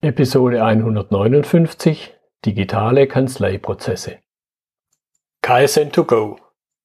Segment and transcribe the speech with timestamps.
[0.00, 2.14] Episode 159
[2.46, 4.18] Digitale Kanzleiprozesse.
[5.42, 6.36] KSN2Go.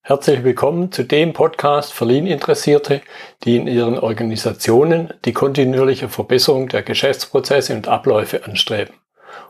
[0.02, 3.02] Herzlich willkommen zu dem Podcast für Lean-Interessierte,
[3.44, 8.96] die in ihren Organisationen die kontinuierliche Verbesserung der Geschäftsprozesse und Abläufe anstreben,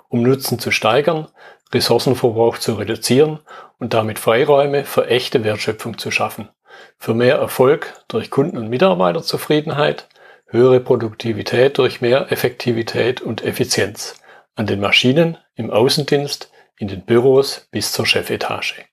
[0.10, 1.30] um Nutzen zu steigern,
[1.74, 3.40] Ressourcenverbrauch zu reduzieren
[3.80, 6.50] und damit Freiräume für echte Wertschöpfung zu schaffen,
[6.98, 10.10] für mehr Erfolg durch Kunden- und Mitarbeiterzufriedenheit,
[10.54, 14.22] höhere Produktivität durch mehr Effektivität und Effizienz
[14.56, 18.86] an den Maschinen, im Außendienst, in den Büros bis zur Chefetage.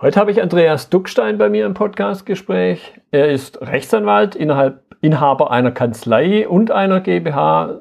[0.00, 2.94] Heute habe ich Andreas Duckstein bei mir im Podcastgespräch.
[3.10, 7.80] Er ist Rechtsanwalt, innerhalb, Inhaber einer Kanzlei und einer GmbH,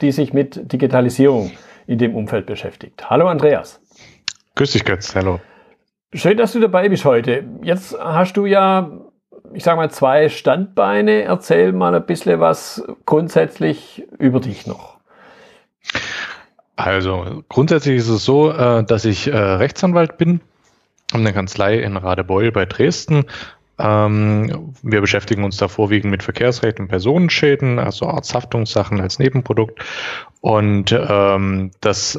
[0.00, 1.52] die sich mit Digitalisierung
[1.86, 3.10] in dem Umfeld beschäftigt.
[3.10, 3.82] Hallo Andreas.
[4.54, 5.14] Grüß dich, Götz.
[5.14, 5.40] Hallo.
[6.14, 7.44] Schön, dass du dabei bist heute.
[7.62, 8.90] Jetzt hast du ja
[9.52, 11.22] ich sage mal, zwei Standbeine.
[11.22, 14.98] Erzähl mal ein bisschen was grundsätzlich über dich noch.
[16.76, 20.40] Also grundsätzlich ist es so, äh, dass ich äh, Rechtsanwalt bin,
[21.12, 23.26] eine Kanzlei in Radebeul bei Dresden.
[23.78, 29.80] Ähm, wir beschäftigen uns da vorwiegend mit Verkehrsrecht und Personenschäden, also Arzthaftungssachen als Nebenprodukt.
[30.40, 32.18] Und ähm, das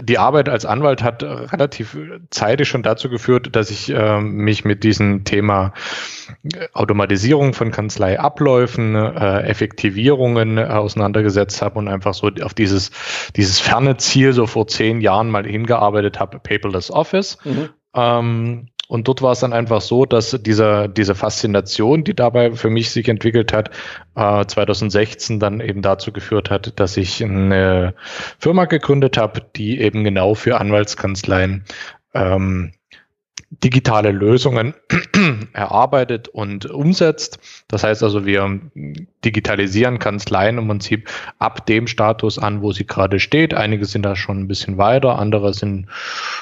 [0.00, 1.96] die Arbeit als Anwalt hat relativ
[2.30, 5.72] zeitig schon dazu geführt, dass ich äh, mich mit diesem Thema
[6.74, 12.90] Automatisierung von Kanzleiabläufen, äh, Effektivierungen äh, auseinandergesetzt habe und einfach so auf dieses,
[13.36, 17.38] dieses ferne Ziel so vor zehn Jahren mal hingearbeitet habe, Paperless Office.
[17.44, 17.68] Mhm.
[17.94, 22.70] Ähm, und dort war es dann einfach so, dass dieser, diese Faszination, die dabei für
[22.70, 23.70] mich sich entwickelt hat,
[24.14, 27.94] äh, 2016 dann eben dazu geführt hat, dass ich eine
[28.38, 31.64] Firma gegründet habe, die eben genau für Anwaltskanzleien
[32.14, 32.72] ähm,
[33.50, 34.74] digitale Lösungen
[35.52, 37.38] erarbeitet und umsetzt.
[37.68, 38.60] Das heißt also, wir
[39.24, 41.08] digitalisieren Kanzleien im Prinzip
[41.38, 43.54] ab dem Status an, wo sie gerade steht.
[43.54, 45.86] Einige sind da schon ein bisschen weiter, andere sind,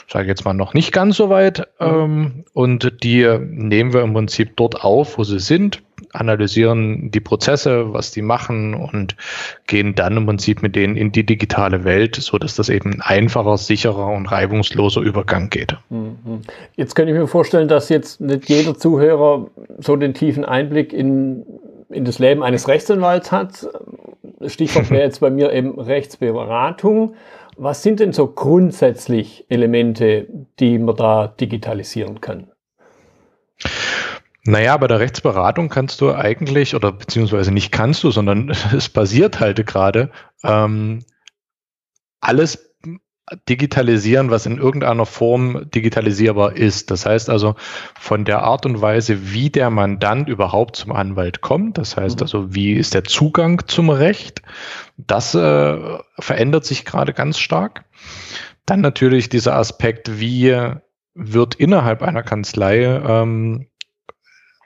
[0.08, 1.68] sage ich jetzt mal, noch nicht ganz so weit.
[1.78, 2.44] Mhm.
[2.54, 5.82] Und die nehmen wir im Prinzip dort auf, wo sie sind,
[6.12, 9.16] analysieren die Prozesse, was die machen und
[9.66, 13.24] gehen dann im Prinzip mit denen in die digitale Welt, so dass das eben ein
[13.24, 15.76] einfacher, sicherer und reibungsloser Übergang geht.
[15.88, 16.42] Mhm.
[16.76, 21.44] Jetzt könnte ich mir vorstellen, dass jetzt nicht jeder Zuhörer so den tiefen Einblick in,
[21.90, 23.68] in das Leben eines Rechtsanwalts hat.
[24.46, 27.14] Stichwort wäre jetzt bei mir eben Rechtsberatung.
[27.56, 30.26] Was sind denn so grundsätzlich Elemente,
[30.58, 32.48] die man da digitalisieren kann?
[34.46, 39.40] Naja, bei der Rechtsberatung kannst du eigentlich, oder beziehungsweise nicht kannst du, sondern es passiert
[39.40, 40.10] halt gerade,
[40.42, 41.00] ähm,
[42.20, 42.74] alles
[43.48, 46.90] digitalisieren, was in irgendeiner Form digitalisierbar ist.
[46.90, 47.54] Das heißt also
[47.98, 52.22] von der Art und Weise, wie der Mandant überhaupt zum Anwalt kommt, das heißt mhm.
[52.22, 54.42] also, wie ist der Zugang zum Recht,
[54.98, 57.84] das äh, verändert sich gerade ganz stark.
[58.66, 60.54] Dann natürlich dieser Aspekt, wie
[61.14, 63.68] wird innerhalb einer Kanzlei ähm,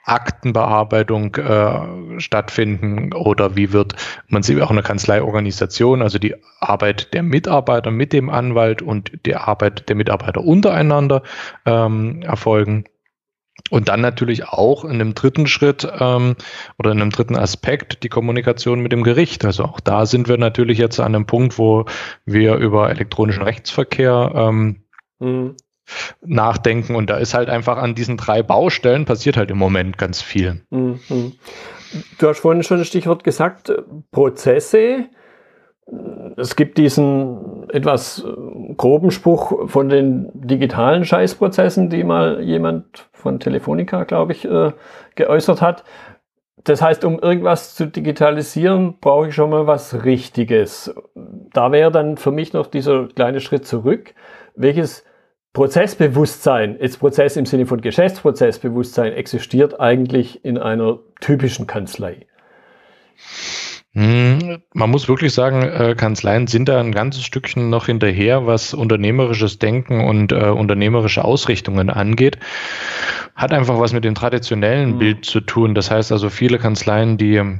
[0.03, 3.95] Aktenbearbeitung äh, stattfinden oder wie wird
[4.27, 9.35] man sieht auch eine Kanzleiorganisation, also die Arbeit der Mitarbeiter mit dem Anwalt und die
[9.35, 11.23] Arbeit der Mitarbeiter untereinander
[11.65, 12.85] ähm, erfolgen.
[13.69, 16.35] Und dann natürlich auch in einem dritten Schritt ähm,
[16.77, 19.43] oder in einem dritten Aspekt die Kommunikation mit dem Gericht.
[19.43, 21.85] Also auch da sind wir natürlich jetzt an einem Punkt, wo
[22.25, 24.83] wir über elektronischen Rechtsverkehr ähm,
[25.19, 25.55] mhm
[26.25, 26.95] nachdenken.
[26.95, 30.61] Und da ist halt einfach an diesen drei Baustellen passiert halt im Moment ganz viel.
[30.69, 30.99] Mhm.
[32.17, 33.71] Du hast vorhin schon ein Stichwort gesagt,
[34.11, 35.05] Prozesse.
[36.37, 38.23] Es gibt diesen etwas
[38.77, 44.71] groben Spruch von den digitalen Scheißprozessen, die mal jemand von Telefonica, glaube ich, äh,
[45.15, 45.83] geäußert hat.
[46.63, 50.93] Das heißt, um irgendwas zu digitalisieren, brauche ich schon mal was Richtiges.
[51.15, 54.13] Da wäre dann für mich noch dieser kleine Schritt zurück.
[54.55, 55.05] Welches
[55.53, 62.27] Prozessbewusstsein, jetzt Prozess im Sinne von Geschäftsprozessbewusstsein, existiert eigentlich in einer typischen Kanzlei?
[63.93, 68.75] Hm, man muss wirklich sagen, äh, Kanzleien sind da ein ganzes Stückchen noch hinterher, was
[68.75, 72.37] unternehmerisches Denken und äh, unternehmerische Ausrichtungen angeht.
[73.33, 74.99] Hat einfach was mit dem traditionellen mhm.
[74.99, 75.73] Bild zu tun.
[75.73, 77.59] Das heißt also, viele Kanzleien, die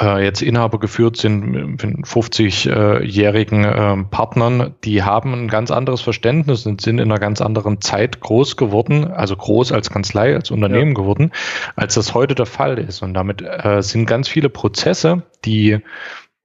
[0.00, 6.80] äh, jetzt Inhaber geführt sind, 50-jährigen äh, Partnern, die haben ein ganz anderes Verständnis und
[6.80, 10.94] sind in einer ganz anderen Zeit groß geworden, also groß als Kanzlei, als Unternehmen ja.
[10.94, 11.32] geworden,
[11.76, 13.02] als das heute der Fall ist.
[13.02, 15.78] Und damit äh, sind ganz viele Prozesse, die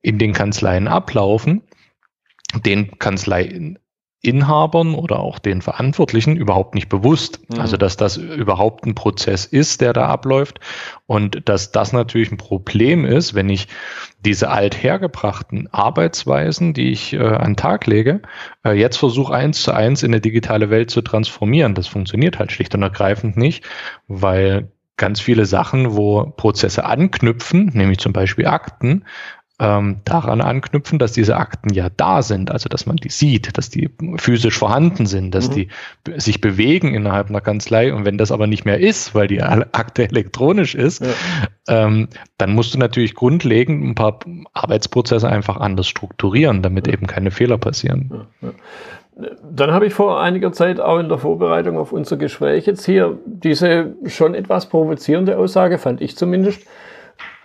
[0.02, 1.64] in den Kanzleien ablaufen,
[2.66, 3.80] den Kanzleien
[4.22, 7.40] Inhabern oder auch den Verantwortlichen überhaupt nicht bewusst.
[7.50, 7.60] Mhm.
[7.60, 10.60] Also, dass das überhaupt ein Prozess ist, der da abläuft
[11.06, 13.68] und dass das natürlich ein Problem ist, wenn ich
[14.26, 18.22] diese althergebrachten Arbeitsweisen, die ich äh, an den Tag lege,
[18.66, 21.76] äh, jetzt versuche eins zu eins in eine digitale Welt zu transformieren.
[21.76, 23.64] Das funktioniert halt schlicht und ergreifend nicht,
[24.08, 29.06] weil ganz viele Sachen, wo Prozesse anknüpfen, nämlich zum Beispiel Akten,
[29.60, 33.70] ähm, daran anknüpfen, dass diese Akten ja da sind, also dass man die sieht, dass
[33.70, 35.54] die physisch vorhanden sind, dass mhm.
[35.54, 35.68] die
[36.18, 37.94] sich bewegen innerhalb einer Kanzlei.
[37.94, 41.08] Und wenn das aber nicht mehr ist, weil die Akte elektronisch ist, ja.
[41.68, 42.08] ähm,
[42.38, 44.20] dann musst du natürlich grundlegend ein paar
[44.54, 46.94] Arbeitsprozesse einfach anders strukturieren, damit ja.
[46.94, 48.28] eben keine Fehler passieren.
[48.42, 48.50] Ja.
[49.52, 53.18] Dann habe ich vor einiger Zeit auch in der Vorbereitung auf unser Gespräch jetzt hier
[53.26, 56.68] diese schon etwas provozierende Aussage, fand ich zumindest,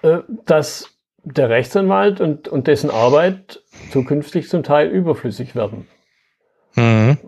[0.03, 0.92] äh, dass
[1.25, 5.87] der Rechtsanwalt und, und dessen Arbeit zukünftig zum Teil überflüssig werden.
[6.75, 7.19] Mhm.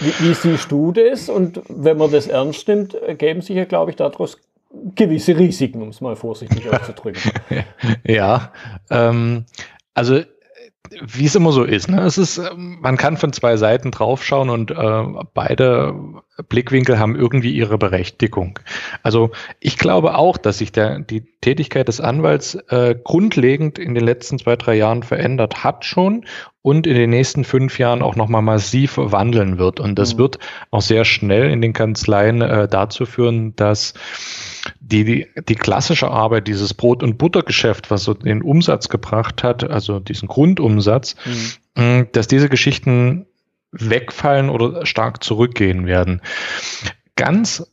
[0.00, 1.28] Wie, wie siehst du das?
[1.28, 4.38] Und wenn man das ernst nimmt, ergeben sich ja, glaube ich, daraus
[4.94, 7.32] gewisse Risiken, um es mal vorsichtig auszudrücken.
[8.04, 8.52] ja,
[8.90, 9.44] ähm,
[9.94, 10.20] also
[11.02, 11.88] wie es immer so ist.
[11.88, 12.00] Ne?
[12.02, 15.04] Es ist, man kann von zwei Seiten draufschauen und äh,
[15.34, 15.94] beide
[16.48, 18.58] Blickwinkel haben irgendwie ihre Berechtigung.
[19.02, 24.04] Also ich glaube auch, dass sich der, die Tätigkeit des Anwalts äh, grundlegend in den
[24.04, 26.24] letzten zwei, drei Jahren verändert hat schon
[26.62, 29.80] und in den nächsten fünf Jahren auch nochmal massiv wandeln wird.
[29.80, 30.18] Und das mhm.
[30.18, 30.38] wird
[30.70, 33.94] auch sehr schnell in den Kanzleien äh, dazu führen, dass
[34.80, 39.68] die, die, die klassische Arbeit, dieses Brot- und Buttergeschäft, was so den Umsatz gebracht hat,
[39.68, 41.16] also diesen Grundumsatz,
[41.74, 42.06] mhm.
[42.12, 43.26] dass diese Geschichten
[43.72, 46.22] wegfallen oder stark zurückgehen werden.
[47.16, 47.70] Ganz,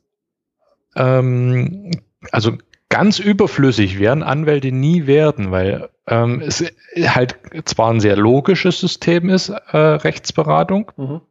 [0.96, 1.92] ähm,
[2.32, 2.58] also
[2.90, 6.64] ganz überflüssig werden Anwälte nie werden, weil ähm, es
[6.98, 11.22] halt zwar ein sehr logisches System ist, äh, Rechtsberatung, mhm.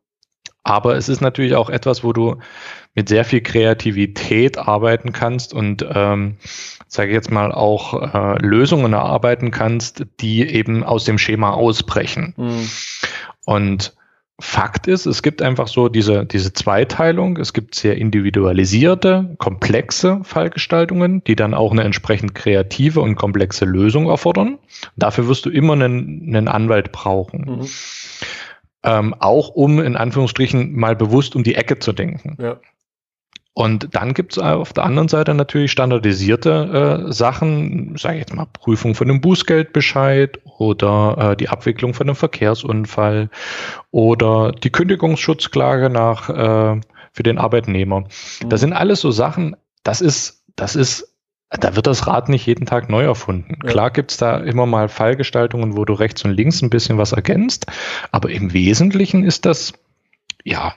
[0.63, 2.37] aber es ist natürlich auch etwas, wo du
[2.95, 6.37] mit sehr viel Kreativität arbeiten kannst und ähm,
[6.87, 12.35] sage ich jetzt mal auch äh, Lösungen erarbeiten kannst, die eben aus dem Schema ausbrechen.
[12.37, 12.69] Mhm.
[13.45, 13.95] Und
[14.41, 17.37] Fakt ist, es gibt einfach so diese, diese Zweiteilung.
[17.37, 24.09] Es gibt sehr individualisierte, komplexe Fallgestaltungen, die dann auch eine entsprechend kreative und komplexe Lösung
[24.09, 24.59] erfordern.
[24.97, 27.61] Dafür wirst du immer einen, einen Anwalt brauchen.
[27.61, 27.69] Mhm.
[28.83, 32.37] Ähm, auch um in Anführungsstrichen mal bewusst um die Ecke zu denken.
[32.41, 32.61] Ja.
[33.55, 38.35] Und dann gibt es auf der anderen Seite natürlich standardisierte äh, Sachen, sage ich jetzt
[38.35, 43.31] mal Prüfung von einem Bußgeldbescheid oder äh, die Abwicklung von einem Verkehrsunfall
[43.93, 46.81] oder die Kündigungsschutzklage nach äh,
[47.13, 48.01] für den Arbeitnehmer.
[48.01, 48.49] Mhm.
[48.49, 49.55] Das sind alles so Sachen,
[49.85, 51.15] das ist, das ist,
[51.49, 53.59] da wird das Rad nicht jeden Tag neu erfunden.
[53.63, 53.71] Ja.
[53.71, 57.67] Klar gibt's da immer mal Fallgestaltungen, wo du rechts und links ein bisschen was ergänzt,
[58.11, 59.75] aber im Wesentlichen ist das
[60.43, 60.75] ja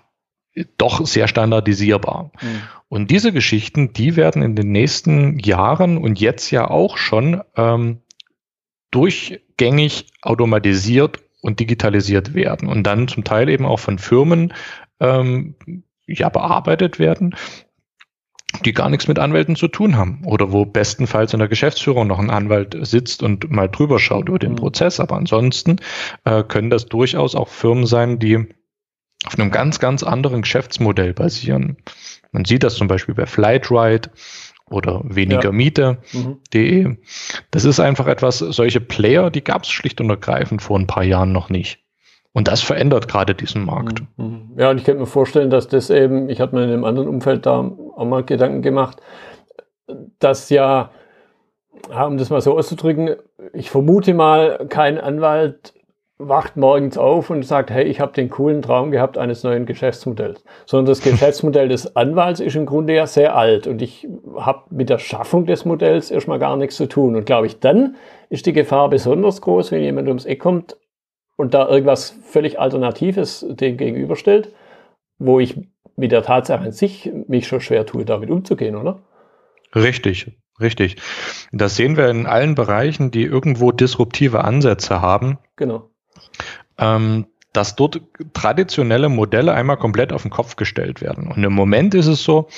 [0.78, 2.32] doch sehr standardisierbar.
[2.42, 2.62] Mhm.
[2.90, 8.02] Und diese Geschichten, die werden in den nächsten Jahren und jetzt ja auch schon ähm,
[8.92, 14.54] durchgängig automatisiert und digitalisiert werden und dann zum Teil eben auch von Firmen
[15.00, 15.56] ähm,
[16.08, 17.36] ja bearbeitet werden,
[18.64, 22.20] die gar nichts mit Anwälten zu tun haben oder wo bestenfalls in der Geschäftsführung noch
[22.20, 24.58] ein Anwalt sitzt und mal drüber schaut über den mhm.
[24.58, 25.00] Prozess.
[25.00, 25.78] Aber ansonsten
[26.24, 28.48] äh, können das durchaus auch Firmen sein, die
[29.28, 31.78] auf einem ganz, ganz anderen Geschäftsmodell basieren.
[32.32, 34.10] Man sieht das zum Beispiel bei Flightride
[34.70, 36.82] oder wenigermiete.de.
[36.82, 36.88] Ja.
[36.90, 36.98] Mhm.
[37.52, 41.04] Das ist einfach etwas, solche Player, die gab es schlicht und ergreifend vor ein paar
[41.04, 41.80] Jahren noch nicht.
[42.32, 44.02] Und das verändert gerade diesen Markt.
[44.16, 44.26] Mhm.
[44.26, 44.52] Mhm.
[44.58, 47.10] Ja, und ich könnte mir vorstellen, dass das eben, ich hatte mir in einem anderen
[47.10, 49.02] Umfeld da auch mal Gedanken gemacht,
[50.20, 50.92] dass ja,
[51.90, 53.16] um das mal so auszudrücken,
[53.54, 55.74] ich vermute mal, kein Anwalt
[56.20, 60.44] wacht morgens auf und sagt, hey, ich habe den coolen Traum gehabt eines neuen Geschäftsmodells.
[60.66, 64.90] Sondern das Geschäftsmodell des Anwalts ist im Grunde ja sehr alt und ich habe mit
[64.90, 67.16] der Schaffung des Modells erstmal gar nichts zu tun.
[67.16, 67.96] Und glaube ich, dann
[68.30, 70.78] ist die Gefahr besonders groß, wenn jemand ums Eck kommt
[71.36, 74.52] und da irgendwas völlig Alternatives dem gegenüberstellt,
[75.20, 75.56] wo ich
[75.96, 79.04] mit der Tatsache an sich mich schon schwer tue, damit umzugehen, oder?
[79.76, 80.96] Richtig, richtig.
[81.52, 85.38] Das sehen wir in allen Bereichen, die irgendwo disruptive Ansätze haben.
[85.56, 85.90] Genau
[86.78, 88.02] ähm, dass dort
[88.34, 91.28] traditionelle Modelle einmal komplett auf den Kopf gestellt werden.
[91.28, 92.50] Und im Moment ist es so,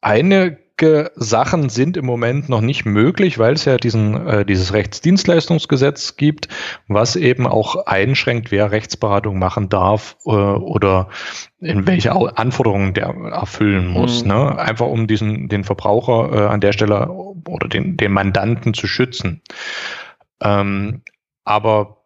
[0.00, 6.16] einige Sachen sind im Moment noch nicht möglich, weil es ja diesen, äh, dieses Rechtsdienstleistungsgesetz
[6.16, 6.46] gibt,
[6.86, 11.08] was eben auch einschränkt, wer Rechtsberatung machen darf äh, oder
[11.58, 14.22] in welche Anforderungen der erfüllen muss.
[14.22, 14.28] Mhm.
[14.28, 14.58] Ne?
[14.58, 19.42] Einfach um diesen, den Verbraucher äh, an der Stelle oder den, den Mandanten zu schützen.
[20.40, 21.02] Ähm,
[21.42, 21.97] aber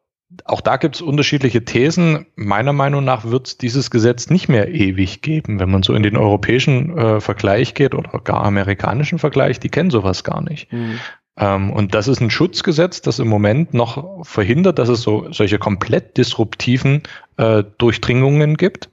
[0.44, 2.26] auch da gibt es unterschiedliche Thesen.
[2.36, 6.02] Meiner Meinung nach wird es dieses Gesetz nicht mehr ewig geben, wenn man so in
[6.02, 10.72] den europäischen äh, Vergleich geht oder gar amerikanischen Vergleich, die kennen sowas gar nicht.
[10.72, 10.98] Mhm.
[11.36, 15.58] Ähm, und das ist ein Schutzgesetz, das im Moment noch verhindert, dass es so solche
[15.58, 17.02] komplett disruptiven
[17.36, 18.90] äh, Durchdringungen gibt.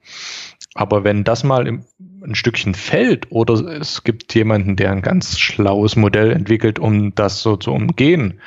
[0.76, 1.84] Aber wenn das mal im,
[2.24, 7.42] ein Stückchen fällt oder es gibt jemanden, der ein ganz schlaues Modell entwickelt, um das
[7.42, 8.40] so zu umgehen,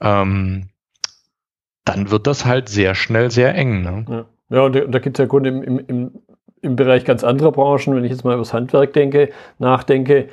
[0.00, 0.68] ähm,
[1.84, 3.82] dann wird das halt sehr schnell sehr eng.
[3.82, 4.04] Ne?
[4.08, 4.56] Ja.
[4.56, 6.12] ja, und da, da gibt es ja Grund im, im,
[6.60, 10.28] im Bereich ganz anderer Branchen, wenn ich jetzt mal über das Handwerk denke, nachdenke,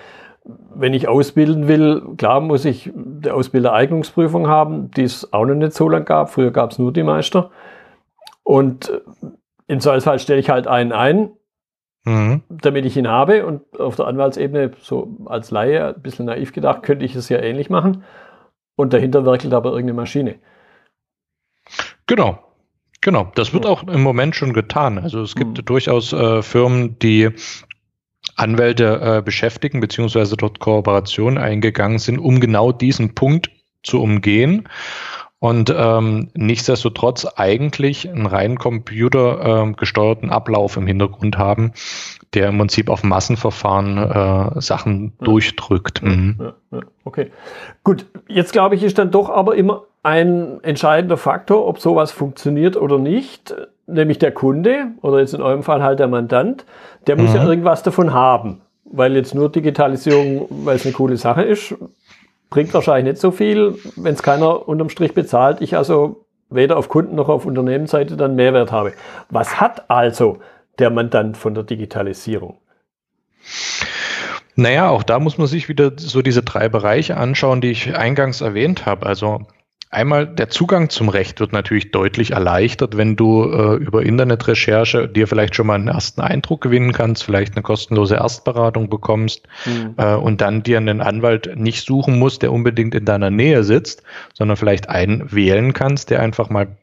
[0.74, 5.74] wenn ich ausbilden will, klar muss ich die Ausbildereignungsprüfung haben, die es auch noch nicht
[5.74, 6.31] so lange gab.
[6.31, 7.51] Früher gab es nur die Meister.
[8.43, 8.91] Und
[9.67, 11.31] im Zweifelsfall stelle ich halt einen ein,
[12.05, 12.41] mhm.
[12.50, 13.46] damit ich ihn habe.
[13.46, 17.38] Und auf der Anwaltsebene, so als Laie, ein bisschen naiv gedacht, könnte ich es ja
[17.38, 18.03] ähnlich machen.
[18.75, 20.36] Und dahinter werkelt aber irgendeine Maschine.
[22.08, 22.40] Genau.
[23.04, 25.00] Genau, das wird auch im Moment schon getan.
[25.00, 25.66] Also es gibt mhm.
[25.66, 27.30] durchaus äh, Firmen, die
[28.36, 33.50] Anwälte äh, beschäftigen, beziehungsweise dort Kooperationen eingegangen sind, um genau diesen Punkt
[33.84, 34.70] zu umgehen.
[35.40, 41.72] Und ähm, nichtsdestotrotz eigentlich einen rein computergesteuerten ähm, Ablauf im Hintergrund haben,
[42.36, 45.25] der im Prinzip auf Massenverfahren äh, Sachen ja.
[45.25, 46.04] durchdrückt.
[46.04, 46.36] Mhm.
[46.40, 47.32] Ja, ja, okay.
[47.84, 52.75] Gut, jetzt glaube ich, ist dann doch aber immer ein entscheidender Faktor, ob sowas funktioniert
[52.75, 53.55] oder nicht,
[53.88, 56.65] nämlich der Kunde oder jetzt in eurem Fall halt der Mandant,
[57.08, 57.36] der muss mhm.
[57.36, 58.62] ja irgendwas davon haben.
[58.86, 61.75] Weil jetzt nur Digitalisierung, weil es eine coole Sache ist,
[62.50, 65.62] bringt wahrscheinlich nicht so viel, wenn es keiner unterm Strich bezahlt.
[65.62, 68.93] Ich also weder auf Kunden noch auf Unternehmensseite dann Mehrwert habe.
[69.29, 70.39] Was hat also
[70.79, 72.58] der Mandant von der Digitalisierung?
[74.55, 78.41] Naja, auch da muss man sich wieder so diese drei Bereiche anschauen, die ich eingangs
[78.41, 79.05] erwähnt habe.
[79.05, 79.41] Also
[79.93, 85.27] Einmal der Zugang zum Recht wird natürlich deutlich erleichtert, wenn du äh, über Internetrecherche dir
[85.27, 89.95] vielleicht schon mal einen ersten Eindruck gewinnen kannst, vielleicht eine kostenlose Erstberatung bekommst mhm.
[89.98, 94.01] äh, und dann dir einen Anwalt nicht suchen musst, der unbedingt in deiner Nähe sitzt,
[94.33, 96.77] sondern vielleicht einen wählen kannst, der einfach mal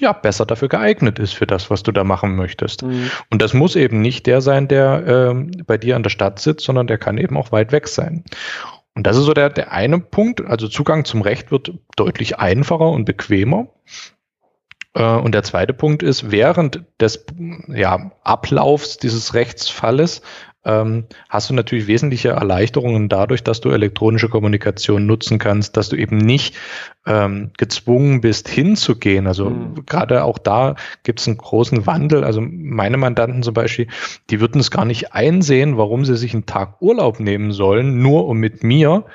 [0.00, 2.82] ja, besser dafür geeignet ist für das, was du da machen möchtest.
[2.82, 3.10] Mhm.
[3.30, 6.64] Und das muss eben nicht der sein, der äh, bei dir an der Stadt sitzt,
[6.64, 8.24] sondern der kann eben auch weit weg sein.
[8.98, 10.40] Und das ist so der, der eine Punkt.
[10.44, 13.68] Also Zugang zum Recht wird deutlich einfacher und bequemer.
[14.92, 17.24] Äh, und der zweite Punkt ist, während des
[17.68, 20.22] ja, Ablaufs dieses Rechtsfalles
[20.68, 25.96] ähm, hast du natürlich wesentliche Erleichterungen dadurch, dass du elektronische Kommunikation nutzen kannst, dass du
[25.96, 26.54] eben nicht
[27.06, 29.26] ähm, gezwungen bist, hinzugehen.
[29.26, 29.86] Also mhm.
[29.86, 32.22] gerade auch da gibt es einen großen Wandel.
[32.22, 33.88] Also meine Mandanten zum Beispiel,
[34.28, 38.26] die würden es gar nicht einsehen, warum sie sich einen Tag Urlaub nehmen sollen, nur
[38.26, 39.06] um mit mir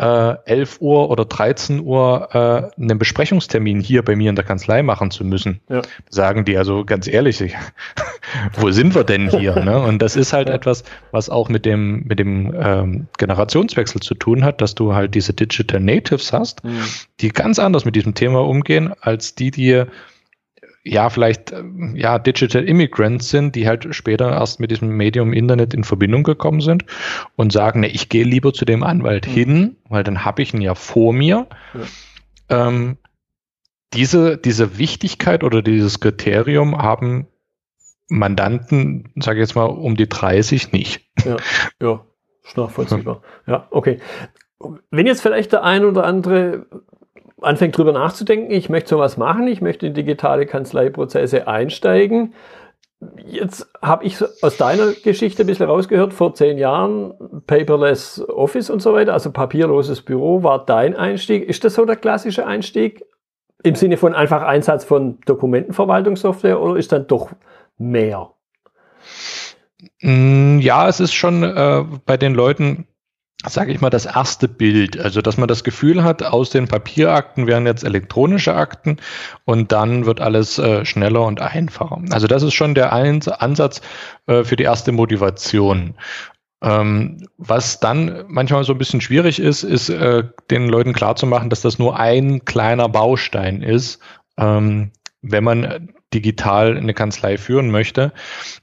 [0.00, 4.82] äh, 11 Uhr oder 13 Uhr äh, einen Besprechungstermin hier bei mir in der Kanzlei
[4.82, 5.60] machen zu müssen.
[5.68, 5.82] Ja.
[6.08, 7.54] Sagen die also ganz ehrlich,
[8.56, 9.56] wo sind wir denn hier?
[9.62, 9.78] ne?
[9.78, 10.54] Und das ist halt ja.
[10.54, 15.14] etwas, was auch mit dem, mit dem ähm, Generationswechsel zu tun hat, dass du halt
[15.14, 16.82] diese Digital Natives hast, mhm.
[17.20, 19.84] die ganz anders mit diesem Thema umgehen, als die, die
[20.82, 25.74] ja, vielleicht ähm, ja, Digital Immigrants sind, die halt später erst mit diesem Medium Internet
[25.74, 26.84] in Verbindung gekommen sind
[27.36, 29.32] und sagen, ne, ich gehe lieber zu dem Anwalt mhm.
[29.32, 31.46] hin, weil dann habe ich ihn ja vor mir.
[32.48, 32.68] Ja.
[32.68, 32.96] Ähm,
[33.92, 37.26] diese, diese Wichtigkeit oder dieses Kriterium haben
[38.08, 41.08] Mandanten, sage ich jetzt mal, um die 30 nicht.
[41.24, 41.36] Ja,
[41.80, 42.04] ja,
[42.44, 43.22] ist nachvollziehbar.
[43.46, 44.00] Ja, okay.
[44.90, 46.66] Wenn jetzt vielleicht der ein oder andere
[47.42, 52.34] anfängt drüber nachzudenken, ich möchte sowas machen, ich möchte in digitale Kanzleiprozesse einsteigen.
[53.26, 57.14] Jetzt habe ich aus deiner Geschichte ein bisschen rausgehört, vor zehn Jahren
[57.46, 61.48] Paperless Office und so weiter, also papierloses Büro war dein Einstieg.
[61.48, 63.04] Ist das so der klassische Einstieg
[63.62, 67.30] im Sinne von einfach Einsatz von Dokumentenverwaltungssoftware oder ist dann doch
[67.78, 68.30] mehr?
[70.02, 72.86] Mm, ja, es ist schon äh, bei den Leuten
[73.46, 74.98] sage ich mal, das erste Bild.
[74.98, 78.98] Also, dass man das Gefühl hat, aus den Papierakten werden jetzt elektronische Akten
[79.44, 82.02] und dann wird alles äh, schneller und einfacher.
[82.10, 83.80] Also, das ist schon der Ansatz
[84.26, 85.94] äh, für die erste Motivation.
[86.62, 91.62] Ähm, was dann manchmal so ein bisschen schwierig ist, ist äh, den Leuten klarzumachen, dass
[91.62, 94.00] das nur ein kleiner Baustein ist.
[94.36, 94.90] Ähm,
[95.22, 98.12] wenn man digital eine Kanzlei führen möchte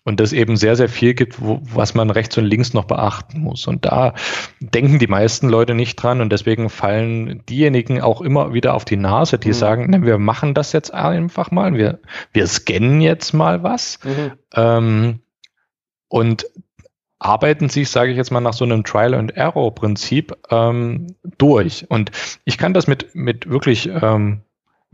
[0.04, 3.40] und das eben sehr, sehr viel gibt, wo, was man rechts und links noch beachten
[3.40, 3.68] muss.
[3.68, 4.14] Und da
[4.60, 8.98] denken die meisten Leute nicht dran und deswegen fallen diejenigen auch immer wieder auf die
[8.98, 9.54] Nase, die mhm.
[9.54, 12.00] sagen, ne, wir machen das jetzt einfach mal, wir,
[12.34, 14.32] wir scannen jetzt mal was mhm.
[14.56, 15.20] ähm,
[16.10, 16.46] und
[17.20, 21.86] arbeiten sich, sage ich jetzt mal, nach so einem Trial-and-Error-Prinzip ähm, durch.
[21.90, 22.12] Und
[22.46, 24.42] ich kann das mit, mit wirklich ähm,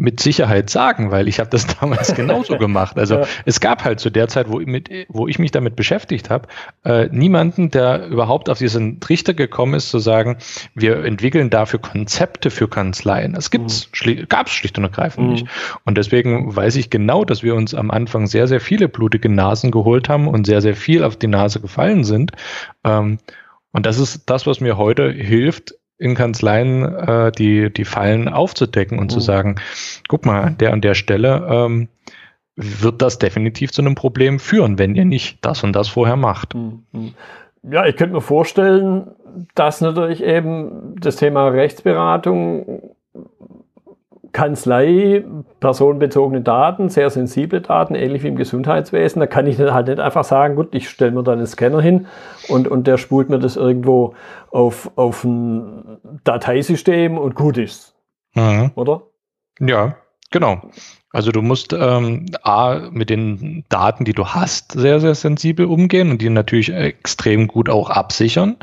[0.03, 2.97] mit Sicherheit sagen, weil ich habe das damals genauso gemacht.
[2.97, 3.27] Also ja.
[3.45, 6.49] es gab halt zu der Zeit, wo, mit, wo ich mich damit beschäftigt habe,
[6.83, 10.39] äh, niemanden, der überhaupt auf diesen Trichter gekommen ist, zu sagen,
[10.75, 13.31] wir entwickeln dafür Konzepte für Kanzleien.
[13.31, 13.95] Das gibt's, mhm.
[13.95, 15.33] schli gab es schlicht und ergreifend mhm.
[15.33, 15.47] nicht.
[15.85, 19.71] Und deswegen weiß ich genau, dass wir uns am Anfang sehr, sehr viele blutige Nasen
[19.71, 22.33] geholt haben und sehr, sehr viel auf die Nase gefallen sind.
[22.83, 23.19] Ähm,
[23.71, 28.99] und das ist das, was mir heute hilft, in Kanzleien äh, die, die Fallen aufzudecken
[28.99, 29.09] und mhm.
[29.09, 29.55] zu sagen,
[30.09, 31.87] guck mal, an der an der Stelle ähm,
[32.55, 36.55] wird das definitiv zu einem Problem führen, wenn ihr nicht das und das vorher macht.
[36.55, 37.13] Mhm.
[37.63, 39.11] Ja, ich könnte mir vorstellen,
[39.55, 42.95] dass natürlich eben das Thema Rechtsberatung
[44.33, 45.23] Kanzlei,
[45.59, 49.19] personenbezogene Daten, sehr sensible Daten, ähnlich wie im Gesundheitswesen.
[49.19, 52.07] Da kann ich halt nicht einfach sagen, gut, ich stelle mir da einen Scanner hin
[52.49, 54.15] und, und der spult mir das irgendwo
[54.49, 57.95] auf, auf ein Dateisystem und gut ist.
[58.33, 58.71] Mhm.
[58.75, 59.03] Oder?
[59.59, 59.95] Ja,
[60.31, 60.61] genau.
[61.11, 66.09] Also du musst ähm, A, mit den Daten, die du hast, sehr, sehr sensibel umgehen
[66.09, 68.57] und die natürlich extrem gut auch absichern.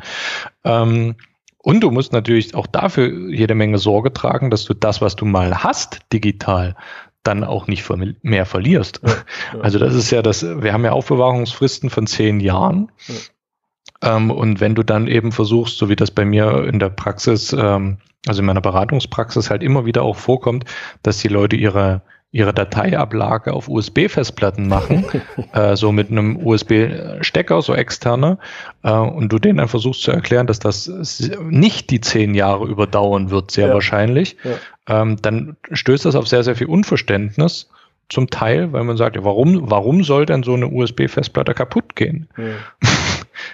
[0.64, 1.14] Ähm,
[1.62, 5.26] und du musst natürlich auch dafür jede Menge Sorge tragen, dass du das, was du
[5.26, 6.74] mal hast, digital,
[7.22, 7.86] dann auch nicht
[8.22, 9.00] mehr verlierst.
[9.04, 9.10] Ja,
[9.54, 9.60] ja.
[9.60, 12.90] Also das ist ja das, wir haben ja Aufbewahrungsfristen von zehn Jahren.
[13.06, 14.16] Ja.
[14.16, 17.52] Ähm, und wenn du dann eben versuchst, so wie das bei mir in der Praxis,
[17.52, 20.64] ähm, also in meiner Beratungspraxis halt immer wieder auch vorkommt,
[21.02, 25.04] dass die Leute ihre ihre Dateiablage auf USB-Festplatten machen,
[25.52, 28.38] äh, so mit einem USB-Stecker, so externe,
[28.82, 30.90] äh, und du denen dann versuchst zu erklären, dass das
[31.48, 33.74] nicht die zehn Jahre überdauern wird, sehr ja.
[33.74, 35.02] wahrscheinlich, ja.
[35.02, 37.68] Ähm, dann stößt das auf sehr, sehr viel Unverständnis
[38.10, 42.28] zum Teil, weil man sagt, ja, warum, warum soll denn so eine USB-Festplatte kaputt gehen?
[42.36, 42.44] Ja.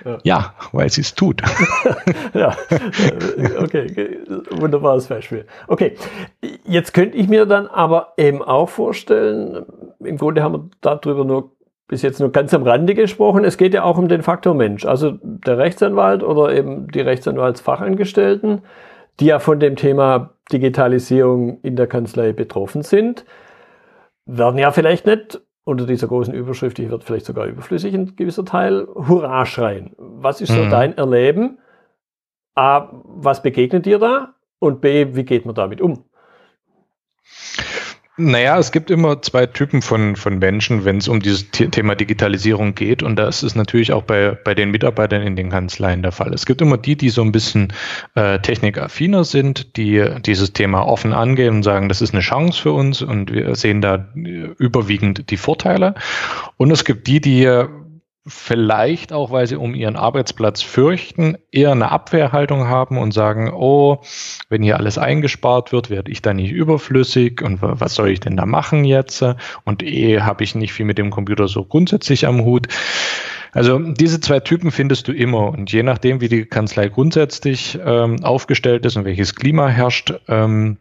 [0.05, 1.43] Ja, ja weil sie es tut.
[2.35, 2.57] ja,
[3.61, 4.19] okay,
[4.51, 5.47] wunderbares Beispiel.
[5.69, 5.97] Okay,
[6.65, 9.65] jetzt könnte ich mir dann aber eben auch vorstellen,
[10.01, 11.53] im Grunde haben wir darüber nur
[11.89, 13.45] bis jetzt nur ganz am Rande gesprochen.
[13.45, 14.85] Es geht ja auch um den Faktor Mensch.
[14.85, 18.63] Also der Rechtsanwalt oder eben die Rechtsanwaltsfachangestellten,
[19.21, 23.25] die ja von dem Thema Digitalisierung in der Kanzlei betroffen sind,
[24.27, 28.45] werden ja vielleicht nicht unter dieser großen Überschrift, die wird vielleicht sogar überflüssig in gewisser
[28.45, 29.95] Teil, Hurra schreien.
[29.97, 30.71] Was ist so mhm.
[30.71, 31.59] dein Erleben?
[32.55, 34.35] A, was begegnet dir da?
[34.59, 36.05] Und B, wie geht man damit um?
[38.19, 42.75] Naja, es gibt immer zwei Typen von, von Menschen, wenn es um dieses Thema Digitalisierung
[42.75, 43.03] geht.
[43.03, 46.33] Und das ist natürlich auch bei, bei den Mitarbeitern in den Kanzleien der Fall.
[46.33, 47.75] Es gibt immer die, die so ein bisschen
[48.15, 52.73] äh, technikaffiner sind, die dieses Thema offen angehen und sagen, das ist eine Chance für
[52.73, 55.95] uns und wir sehen da überwiegend die Vorteile.
[56.57, 57.67] Und es gibt die, die
[58.27, 64.03] vielleicht auch, weil sie um ihren Arbeitsplatz fürchten, eher eine Abwehrhaltung haben und sagen, oh,
[64.49, 68.37] wenn hier alles eingespart wird, werde ich da nicht überflüssig und was soll ich denn
[68.37, 69.25] da machen jetzt?
[69.65, 72.67] Und eh habe ich nicht viel mit dem Computer so grundsätzlich am Hut.
[73.53, 78.23] Also diese zwei Typen findest du immer und je nachdem, wie die Kanzlei grundsätzlich ähm,
[78.25, 80.79] aufgestellt ist und welches Klima herrscht, ähm,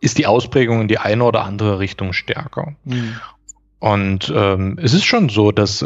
[0.00, 2.76] ist die Ausprägung in die eine oder andere Richtung stärker.
[2.84, 3.16] Mhm.
[3.80, 5.84] Und ähm, es ist schon so, dass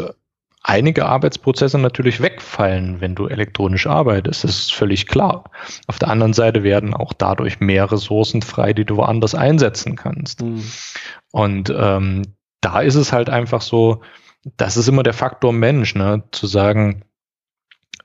[0.67, 4.43] einige Arbeitsprozesse natürlich wegfallen, wenn du elektronisch arbeitest.
[4.43, 5.43] Das ist völlig klar.
[5.85, 10.41] Auf der anderen Seite werden auch dadurch mehr Ressourcen frei, die du woanders einsetzen kannst.
[10.41, 10.63] Mhm.
[11.31, 12.23] Und ähm,
[12.61, 14.01] da ist es halt einfach so,
[14.57, 16.23] das ist immer der Faktor Mensch, ne?
[16.31, 17.03] zu sagen,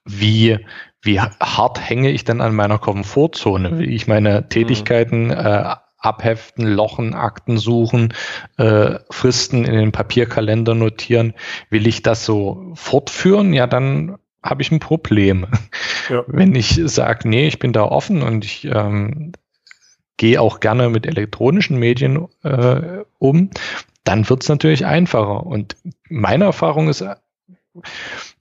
[0.05, 0.59] wie,
[1.01, 3.79] wie hart hänge ich denn an meiner Komfortzone?
[3.79, 5.31] Will ich meine Tätigkeiten mhm.
[5.31, 8.15] äh, abheften, lochen, Akten suchen,
[8.57, 11.35] äh, Fristen in den Papierkalender notieren.
[11.69, 13.53] Will ich das so fortführen?
[13.53, 15.47] Ja, dann habe ich ein Problem.
[16.09, 16.25] Ja.
[16.27, 19.33] Wenn ich sage, nee, ich bin da offen und ich ähm,
[20.17, 23.51] gehe auch gerne mit elektronischen Medien äh, um,
[24.05, 25.47] dann wird es natürlich einfacher.
[25.47, 25.77] Und
[26.09, 27.05] meine Erfahrung ist,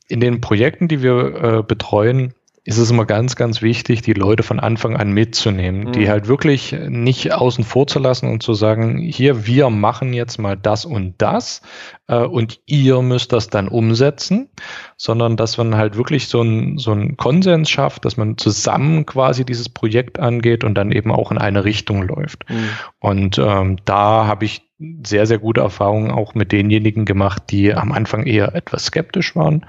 [0.07, 2.33] in den Projekten, die wir äh, betreuen,
[2.69, 5.91] ist es immer ganz, ganz wichtig, die Leute von Anfang an mitzunehmen, mhm.
[5.91, 10.37] die halt wirklich nicht außen vor zu lassen und zu sagen, hier, wir machen jetzt
[10.37, 11.63] mal das und das
[12.07, 14.49] äh, und ihr müsst das dann umsetzen,
[14.97, 19.45] sondern dass man halt wirklich so ein so ein Konsens schafft, dass man zusammen quasi
[19.45, 22.47] dieses Projekt angeht und dann eben auch in eine Richtung läuft.
[22.51, 22.69] Mhm.
[22.99, 24.61] Und ähm, da habe ich
[25.03, 29.65] sehr, sehr gute Erfahrungen auch mit denjenigen gemacht, die am Anfang eher etwas skeptisch waren,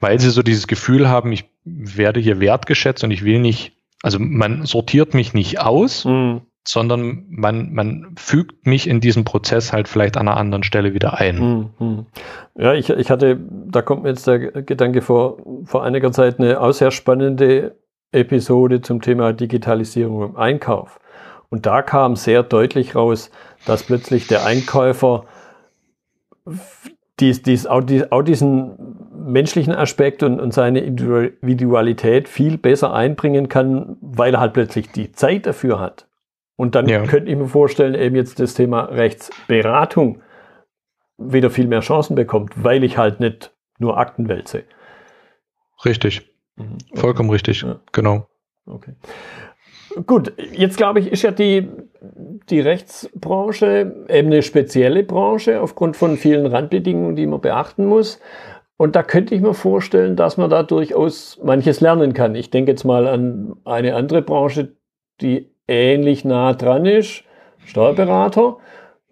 [0.00, 4.18] weil sie so dieses Gefühl haben, ich werde hier wertgeschätzt und ich will nicht, also
[4.18, 6.42] man sortiert mich nicht aus, mhm.
[6.66, 11.18] sondern man, man fügt mich in diesen Prozess halt vielleicht an einer anderen Stelle wieder
[11.18, 11.70] ein.
[11.78, 12.06] Mhm.
[12.56, 16.60] Ja, ich, ich hatte, da kommt mir jetzt der Gedanke vor, vor einiger Zeit eine
[16.60, 17.76] auch sehr spannende
[18.12, 20.98] Episode zum Thema Digitalisierung im Einkauf.
[21.50, 23.30] Und da kam sehr deutlich raus,
[23.64, 25.24] dass plötzlich der Einkäufer
[27.20, 28.76] dies, dies, auch, dies, auch diesen
[29.28, 35.12] menschlichen Aspekt und, und seine Individualität viel besser einbringen kann, weil er halt plötzlich die
[35.12, 36.06] Zeit dafür hat.
[36.56, 37.04] Und dann ja.
[37.04, 40.22] könnte ich mir vorstellen, eben jetzt das Thema Rechtsberatung
[41.16, 44.64] wieder viel mehr Chancen bekommt, weil ich halt nicht nur Akten wälze.
[45.84, 46.28] Richtig.
[46.56, 46.78] Mhm.
[46.94, 47.62] Vollkommen richtig.
[47.62, 47.80] Ja.
[47.92, 48.26] Genau.
[48.66, 48.94] Okay.
[50.06, 51.68] Gut, jetzt glaube ich, ist ja die,
[52.50, 58.20] die Rechtsbranche eben eine spezielle Branche aufgrund von vielen Randbedingungen, die man beachten muss.
[58.78, 62.36] Und da könnte ich mir vorstellen, dass man da durchaus manches lernen kann.
[62.36, 64.68] Ich denke jetzt mal an eine andere Branche,
[65.20, 67.24] die ähnlich nah dran ist,
[67.66, 68.56] Steuerberater,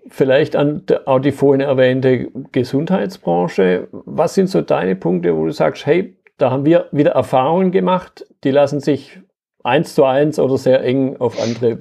[0.09, 3.89] vielleicht an auch die vorhin erwähnte Gesundheitsbranche.
[3.91, 8.25] Was sind so deine Punkte, wo du sagst, hey, da haben wir wieder Erfahrungen gemacht,
[8.45, 9.19] die lassen sich
[9.65, 11.79] eins zu eins oder sehr eng auf andere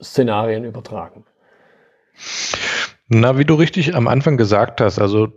[0.00, 1.24] Szenarien übertragen.
[3.08, 5.28] Na, wie du richtig am Anfang gesagt hast, also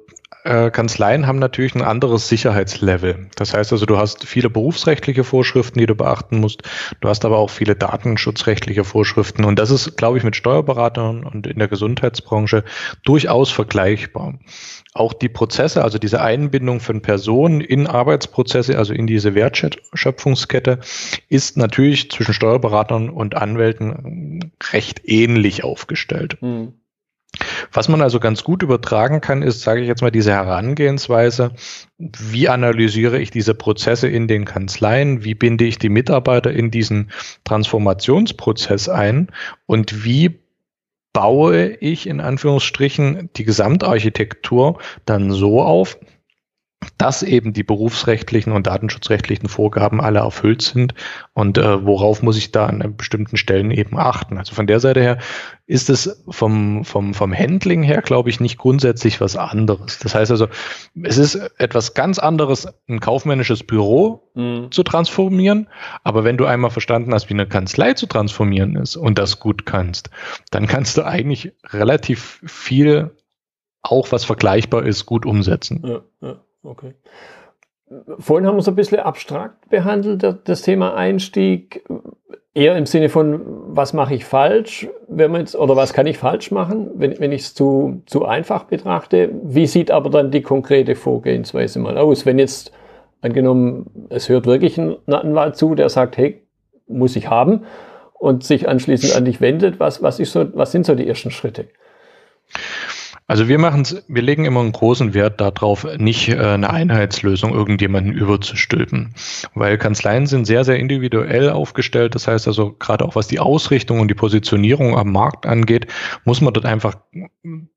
[0.47, 3.27] äh, Kanzleien haben natürlich ein anderes Sicherheitslevel.
[3.35, 6.63] Das heißt also, du hast viele berufsrechtliche Vorschriften, die du beachten musst.
[7.01, 9.43] Du hast aber auch viele datenschutzrechtliche Vorschriften.
[9.43, 12.63] Und das ist, glaube ich, mit Steuerberatern und in der Gesundheitsbranche
[13.03, 14.39] durchaus vergleichbar.
[14.93, 20.79] Auch die Prozesse, also diese Einbindung von Personen in Arbeitsprozesse, also in diese Wertschöpfungskette,
[21.27, 26.37] ist natürlich zwischen Steuerberatern und Anwälten recht ähnlich aufgestellt.
[26.41, 26.73] Mhm.
[27.71, 31.51] Was man also ganz gut übertragen kann, ist, sage ich jetzt mal, diese Herangehensweise.
[31.97, 35.23] Wie analysiere ich diese Prozesse in den Kanzleien?
[35.23, 37.11] Wie binde ich die Mitarbeiter in diesen
[37.43, 39.27] Transformationsprozess ein?
[39.65, 40.39] Und wie
[41.13, 45.97] baue ich in Anführungsstrichen die Gesamtarchitektur dann so auf,
[46.97, 50.93] dass eben die berufsrechtlichen und datenschutzrechtlichen Vorgaben alle erfüllt sind
[51.33, 54.37] und äh, worauf muss ich da an bestimmten Stellen eben achten.
[54.37, 55.17] Also von der Seite her
[55.65, 59.99] ist es vom, vom, vom Handling her, glaube ich, nicht grundsätzlich was anderes.
[59.99, 60.47] Das heißt also,
[61.03, 64.71] es ist etwas ganz anderes, ein kaufmännisches Büro mhm.
[64.71, 65.67] zu transformieren,
[66.03, 69.65] aber wenn du einmal verstanden hast, wie eine Kanzlei zu transformieren ist und das gut
[69.65, 70.09] kannst,
[70.51, 73.11] dann kannst du eigentlich relativ viel
[73.81, 75.81] auch was vergleichbar ist, gut umsetzen.
[75.85, 76.41] Ja, ja.
[76.67, 76.93] Okay.
[78.19, 81.85] Vorhin haben wir so ein bisschen abstrakt behandelt, das Thema Einstieg,
[82.53, 86.17] eher im Sinne von, was mache ich falsch, wenn man jetzt, oder was kann ich
[86.17, 89.29] falsch machen, wenn, wenn ich es zu, zu einfach betrachte.
[89.43, 92.25] Wie sieht aber dann die konkrete Vorgehensweise mal aus?
[92.25, 92.73] Wenn jetzt
[93.21, 96.41] angenommen, es hört wirklich ein Anwalt zu, der sagt, hey,
[96.87, 97.63] muss ich haben
[98.13, 101.31] und sich anschließend an dich wendet, was, was, ist so, was sind so die ersten
[101.31, 101.67] Schritte?
[103.29, 108.13] Also wir machen wir legen immer einen großen Wert darauf, nicht äh, eine Einheitslösung irgendjemanden
[108.13, 109.13] überzustülpen.
[109.53, 112.15] Weil Kanzleien sind sehr, sehr individuell aufgestellt.
[112.15, 115.87] Das heißt also, gerade auch was die Ausrichtung und die Positionierung am Markt angeht,
[116.23, 116.95] muss man dort einfach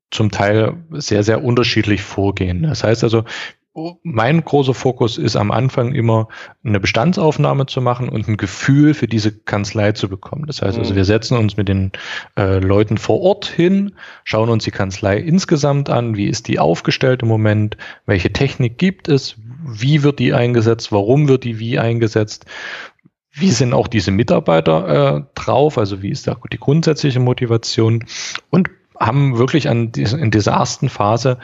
[0.09, 2.63] zum Teil sehr, sehr unterschiedlich vorgehen.
[2.63, 3.25] Das heißt also,
[4.03, 6.27] mein großer Fokus ist am Anfang immer
[6.63, 10.45] eine Bestandsaufnahme zu machen und ein Gefühl für diese Kanzlei zu bekommen.
[10.45, 10.97] Das heißt also, mhm.
[10.97, 11.91] wir setzen uns mit den
[12.37, 13.93] äh, Leuten vor Ort hin,
[14.25, 19.07] schauen uns die Kanzlei insgesamt an, wie ist die aufgestellt im Moment, welche Technik gibt
[19.07, 22.45] es, wie wird die eingesetzt, warum wird die wie eingesetzt,
[23.31, 28.03] wie sind auch diese Mitarbeiter äh, drauf, also wie ist da die grundsätzliche Motivation
[28.49, 31.37] und haben wirklich an diesen, in dieser ersten Phase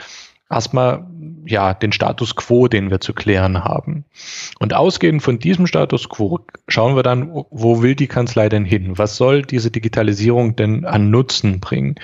[0.50, 1.06] erstmal
[1.50, 4.06] ja den Status quo, den wir zu klären haben.
[4.60, 8.98] Und ausgehend von diesem Status quo schauen wir dann, wo will die Kanzlei denn hin?
[8.98, 11.96] Was soll diese Digitalisierung denn an Nutzen bringen?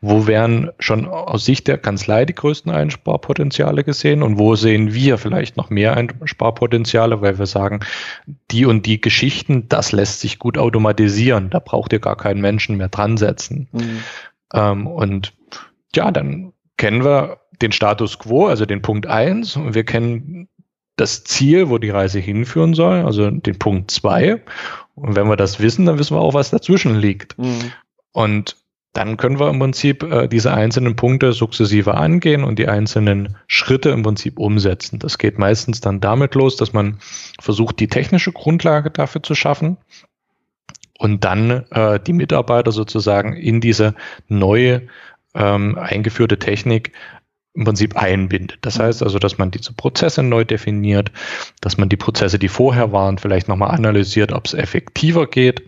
[0.00, 5.18] Wo werden schon aus Sicht der Kanzlei die größten Einsparpotenziale gesehen und wo sehen wir
[5.18, 7.80] vielleicht noch mehr Einsparpotenziale, weil wir sagen,
[8.50, 11.50] die und die Geschichten, das lässt sich gut automatisieren.
[11.50, 13.68] Da braucht ihr gar keinen Menschen mehr dran setzen.
[13.72, 14.02] Mhm.
[14.54, 15.32] Ähm, und
[15.94, 20.48] ja, dann kennen wir den Status quo, also den Punkt eins und wir kennen
[20.96, 24.42] das Ziel, wo die Reise hinführen soll, also den Punkt zwei.
[24.96, 27.38] Und wenn wir das wissen, dann wissen wir auch, was dazwischen liegt.
[27.38, 27.70] Mhm.
[28.10, 28.56] Und
[28.94, 33.90] dann können wir im Prinzip äh, diese einzelnen Punkte sukzessive angehen und die einzelnen Schritte
[33.90, 34.98] im Prinzip umsetzen.
[34.98, 36.98] Das geht meistens dann damit los, dass man
[37.40, 39.76] versucht, die technische Grundlage dafür zu schaffen
[40.98, 43.94] und dann äh, die Mitarbeiter sozusagen in diese
[44.26, 44.88] neue
[45.34, 46.92] ähm, eingeführte Technik
[47.54, 48.58] im Prinzip einbindet.
[48.62, 51.12] Das heißt also, dass man diese Prozesse neu definiert,
[51.60, 55.62] dass man die Prozesse, die vorher waren, vielleicht nochmal analysiert, ob es effektiver geht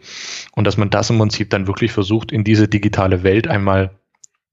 [0.53, 3.91] und dass man das im Prinzip dann wirklich versucht, in diese digitale Welt einmal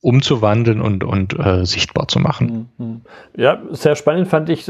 [0.01, 2.69] umzuwandeln und, und äh, sichtbar zu machen.
[2.77, 3.01] Mhm.
[3.37, 4.69] Ja, sehr spannend fand ich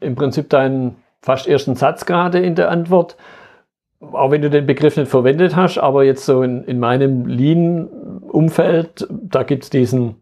[0.00, 3.16] im Prinzip deinen fast ersten Satz gerade in der Antwort.
[4.00, 7.26] auch wenn du den Begriff nicht verwendet hast, aber jetzt so in, in meinem
[8.32, 10.16] Lean-Umfeld, da gibt es diesen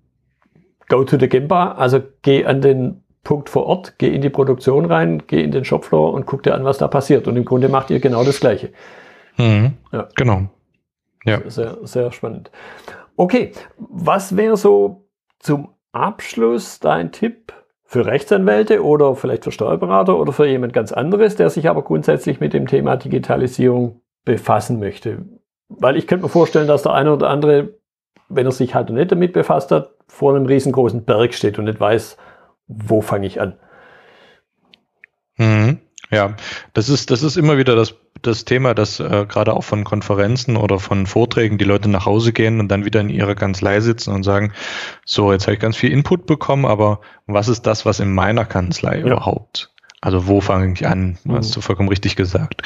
[0.88, 4.86] Go to the Gemba, also geh an den Punkt vor Ort, geh in die Produktion
[4.86, 7.28] rein, geh in den Shopfloor und guck dir an, was da passiert.
[7.28, 8.70] Und im Grunde macht ihr genau das Gleiche.
[9.36, 9.74] Mhm.
[9.92, 10.08] Ja.
[10.16, 10.42] Genau.
[11.24, 11.40] Ja.
[11.48, 12.50] Sehr, sehr spannend.
[13.16, 15.06] Okay, was wäre so
[15.38, 17.52] zum Abschluss dein Tipp
[17.84, 22.40] für Rechtsanwälte oder vielleicht für Steuerberater oder für jemand ganz anderes, der sich aber grundsätzlich
[22.40, 25.26] mit dem Thema Digitalisierung befassen möchte?
[25.68, 27.74] Weil ich könnte mir vorstellen, dass der eine oder andere,
[28.30, 31.80] wenn er sich halt nicht damit befasst hat, vor einem riesengroßen Berg steht und nicht
[31.80, 32.16] weiß,
[32.66, 33.58] wo fange ich an.
[35.36, 35.80] Mhm.
[36.12, 36.34] Ja,
[36.72, 40.56] das ist, das ist immer wieder das, das Thema, dass äh, gerade auch von Konferenzen
[40.56, 44.12] oder von Vorträgen die Leute nach Hause gehen und dann wieder in ihrer Kanzlei sitzen
[44.12, 44.52] und sagen,
[45.04, 48.44] so, jetzt habe ich ganz viel Input bekommen, aber was ist das, was in meiner
[48.44, 49.06] Kanzlei ja.
[49.06, 49.72] überhaupt?
[50.00, 51.18] Also wo fange ich an?
[51.24, 51.32] Mhm.
[51.32, 52.62] Hast du vollkommen richtig gesagt.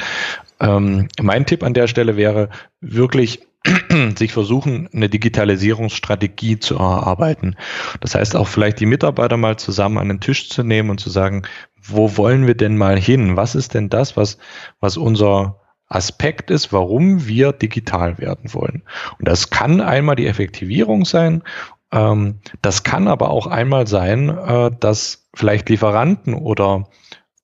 [0.59, 3.45] Ähm, mein Tipp an der Stelle wäre wirklich
[4.17, 7.55] sich versuchen, eine Digitalisierungsstrategie zu erarbeiten.
[7.99, 11.09] Das heißt auch vielleicht die Mitarbeiter mal zusammen an den Tisch zu nehmen und zu
[11.09, 11.43] sagen,
[11.81, 13.35] wo wollen wir denn mal hin?
[13.35, 14.37] Was ist denn das, was,
[14.79, 18.83] was unser Aspekt ist, warum wir digital werden wollen?
[19.19, 21.43] Und das kann einmal die Effektivierung sein.
[21.91, 26.87] Ähm, das kann aber auch einmal sein, äh, dass vielleicht Lieferanten oder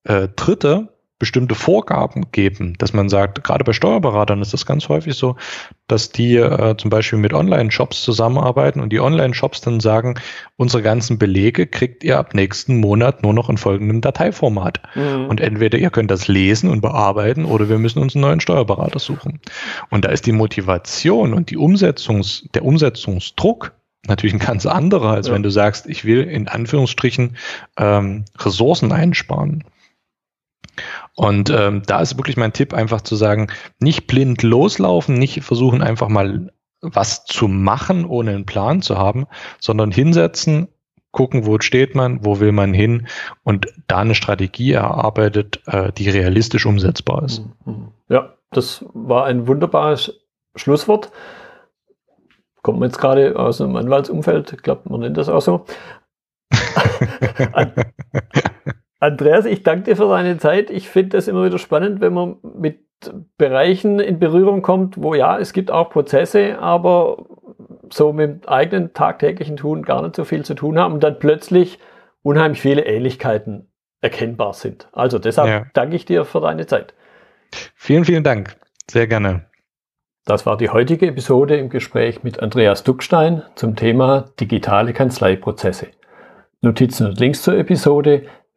[0.03, 0.89] äh, Dritte
[1.21, 5.35] bestimmte Vorgaben geben, dass man sagt, gerade bei Steuerberatern ist das ganz häufig so,
[5.87, 10.15] dass die äh, zum Beispiel mit Online-Shops zusammenarbeiten und die Online-Shops dann sagen,
[10.57, 14.81] unsere ganzen Belege kriegt ihr ab nächsten Monat nur noch in folgendem Dateiformat.
[14.95, 15.27] Mhm.
[15.27, 18.97] Und entweder ihr könnt das lesen und bearbeiten oder wir müssen uns einen neuen Steuerberater
[18.97, 19.39] suchen.
[19.91, 23.73] Und da ist die Motivation und die Umsetzungs, der Umsetzungsdruck
[24.07, 25.35] natürlich ein ganz anderer, als ja.
[25.35, 27.37] wenn du sagst, ich will in Anführungsstrichen
[27.77, 29.65] ähm, Ressourcen einsparen.
[31.15, 33.47] Und ähm, da ist wirklich mein Tipp, einfach zu sagen,
[33.79, 39.27] nicht blind loslaufen, nicht versuchen einfach mal was zu machen, ohne einen Plan zu haben,
[39.59, 40.67] sondern hinsetzen,
[41.11, 43.07] gucken, wo steht man, wo will man hin
[43.43, 47.43] und da eine Strategie erarbeitet, äh, die realistisch umsetzbar ist.
[47.65, 47.89] Mhm.
[48.09, 50.21] Ja, das war ein wunderbares
[50.55, 51.11] Schlusswort.
[52.61, 55.65] Kommt man jetzt gerade aus dem Anwaltsumfeld, ich glaube, man nennt das auch so.
[59.01, 60.69] Andreas, ich danke dir für deine Zeit.
[60.69, 62.85] Ich finde das immer wieder spannend, wenn man mit
[63.35, 67.25] Bereichen in Berührung kommt, wo ja, es gibt auch Prozesse, aber
[67.91, 71.17] so mit dem eigenen tagtäglichen Tun gar nicht so viel zu tun haben und dann
[71.17, 71.79] plötzlich
[72.21, 74.87] unheimlich viele Ähnlichkeiten erkennbar sind.
[74.91, 75.65] Also deshalb ja.
[75.73, 76.93] danke ich dir für deine Zeit.
[77.75, 78.55] Vielen, vielen Dank.
[78.87, 79.47] Sehr gerne.
[80.25, 85.87] Das war die heutige Episode im Gespräch mit Andreas Duckstein zum Thema digitale Kanzleiprozesse.
[86.61, 88.27] Notizen und Links zur Episode